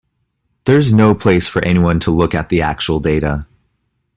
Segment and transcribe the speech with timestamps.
[0.63, 3.45] There's no place for anyone to look at the actual data.